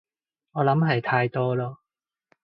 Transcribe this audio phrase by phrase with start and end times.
[0.53, 1.75] 我諗係太多囉